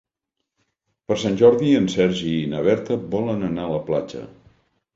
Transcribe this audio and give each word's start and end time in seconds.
Per 1.11 1.17
Sant 1.23 1.37
Jordi 1.41 1.75
en 1.81 1.91
Sergi 1.97 2.33
i 2.39 2.49
na 2.55 2.65
Berta 2.71 2.99
volen 3.15 3.47
anar 3.51 3.69
a 3.69 3.73
la 3.77 3.85
platja. 3.91 4.27